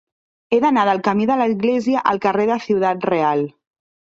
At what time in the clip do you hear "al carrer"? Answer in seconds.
2.13-2.51